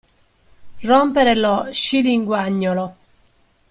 [0.81, 2.95] Rompere lo scilinguagnolo.